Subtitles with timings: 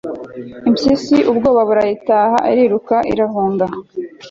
[0.67, 3.65] impyisi ubwoba burayitaha, iriruka irahunga